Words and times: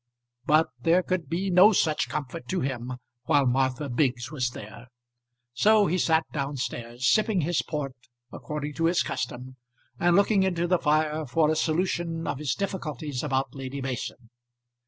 But 0.47 0.69
there 0.79 1.03
could 1.03 1.29
be 1.29 1.51
no 1.51 1.73
such 1.73 2.09
comfort 2.09 2.47
to 2.47 2.61
him 2.61 2.93
while 3.25 3.45
Martha 3.45 3.87
Biggs 3.87 4.31
was 4.31 4.49
there, 4.49 4.87
so 5.53 5.85
he 5.85 5.99
sat 5.99 6.23
down 6.33 6.57
stairs, 6.57 7.07
sipping 7.07 7.41
his 7.41 7.61
port 7.61 7.93
according 8.33 8.73
to 8.73 8.85
his 8.85 9.03
custom, 9.03 9.57
and 9.99 10.15
looking 10.15 10.41
into 10.41 10.65
the 10.65 10.79
fire 10.79 11.27
for 11.27 11.51
a 11.51 11.55
solution 11.55 12.25
of 12.25 12.39
his 12.39 12.55
difficulties 12.55 13.21
about 13.21 13.53
Lady 13.53 13.79
Mason. 13.79 14.31